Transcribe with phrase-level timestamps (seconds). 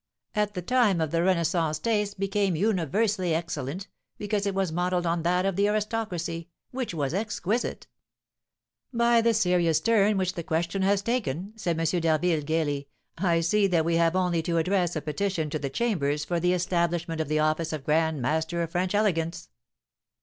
[0.33, 5.21] "At the time of the Renaissance taste became universally excellent, because it was modelled on
[5.21, 7.85] that of the aristocracy, which was exquisite."
[8.91, 11.85] "By the serious turn which the question has taken," said M.
[11.85, 12.87] d'Harville, gaily,
[13.19, 16.53] "I see that we have only to address a petition to the Chambers for the
[16.53, 19.49] establishment of the office of grand master of French elegance."